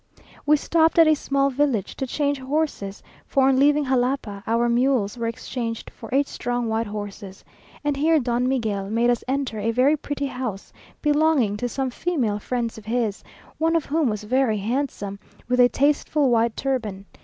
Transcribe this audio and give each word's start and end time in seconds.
We 0.47 0.57
stopped 0.57 0.97
at 0.97 1.05
a 1.07 1.13
small 1.13 1.51
village 1.51 1.95
to 1.97 2.07
change 2.07 2.39
horses 2.39 3.03
(for 3.27 3.47
on 3.49 3.59
leaving 3.59 3.85
Jalapa, 3.85 4.41
our 4.47 4.67
mules 4.67 5.15
were 5.15 5.27
exchanged 5.27 5.91
for 5.91 6.09
eight 6.11 6.27
strong 6.27 6.67
white 6.67 6.87
horses), 6.87 7.45
and 7.83 7.95
here 7.95 8.19
Don 8.19 8.47
Miguel 8.49 8.89
made 8.89 9.11
us 9.11 9.23
enter 9.27 9.59
a 9.59 9.69
very 9.69 9.95
pretty 9.95 10.25
house 10.25 10.73
belonging 11.03 11.55
to 11.57 11.69
some 11.69 11.91
female 11.91 12.39
friends 12.39 12.79
of 12.79 12.85
his, 12.85 13.23
one 13.59 13.75
of 13.75 13.85
whom 13.85 14.09
was 14.09 14.23
very 14.23 14.57
handsome, 14.57 15.19
with 15.47 15.59
a 15.59 15.69
tasteful 15.69 16.31
white 16.31 16.57
turban. 16.57 17.05